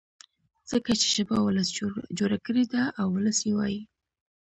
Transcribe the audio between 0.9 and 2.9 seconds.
چي ژبه ولس جوړه کړې ده